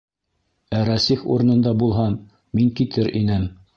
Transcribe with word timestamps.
Ә 0.77 0.79
Рәсих 0.87 1.25
урынында 1.35 1.73
булһам, 1.83 2.17
мин 2.61 2.73
китер 2.81 3.13
инем! 3.21 3.47